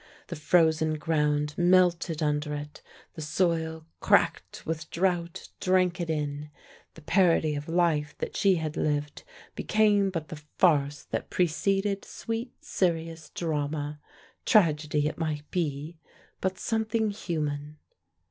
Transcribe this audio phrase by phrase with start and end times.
[0.29, 2.81] The frozen ground melted under it,
[3.13, 6.49] the soil, cracked with drought, drank it in:
[6.95, 12.51] the parody of life that she had lived became but the farce that preceded sweet
[12.61, 13.99] serious drama,
[14.43, 15.99] tragedy it might be,
[16.39, 17.77] but something human....